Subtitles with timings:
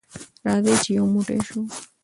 [0.47, 1.59] راځئ چې یو موټی شو.